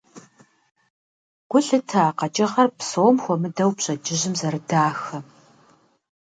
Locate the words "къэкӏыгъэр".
2.17-2.67